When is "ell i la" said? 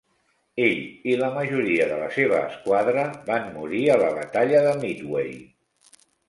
0.67-1.27